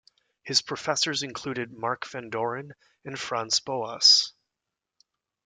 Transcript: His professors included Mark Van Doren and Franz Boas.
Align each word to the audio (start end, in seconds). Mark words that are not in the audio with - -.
His 0.41 0.63
professors 0.63 1.21
included 1.21 1.71
Mark 1.77 2.07
Van 2.07 2.31
Doren 2.31 2.73
and 3.05 3.19
Franz 3.19 3.59
Boas. 3.59 4.33